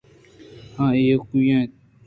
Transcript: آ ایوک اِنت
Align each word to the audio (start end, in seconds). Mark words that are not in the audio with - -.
آ 0.83 0.85
ایوک 0.97 1.29
اِنت 1.37 1.71